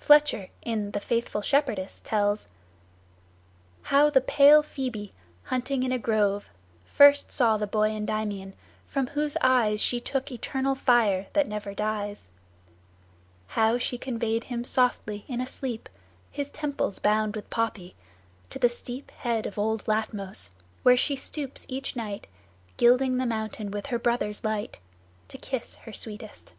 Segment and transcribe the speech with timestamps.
[0.00, 2.48] Fletcher, in the "Faithful Shepherdess," tells:
[3.82, 5.12] "How the pale Phoebe,
[5.44, 6.48] hunting in a grove,
[6.84, 8.54] First saw the boy Endymion,
[8.88, 12.28] from whose eyes She took eternal fire that never dies;
[13.46, 15.88] How she conveyed him softly in a sleep,
[16.32, 17.94] His temples bound with poppy,
[18.50, 20.50] to the steep Head of old Latmos,
[20.82, 22.26] where she stoops each night,
[22.78, 24.80] Gilding the mountain with her brother's light,
[25.28, 26.52] To kiss her sweetest."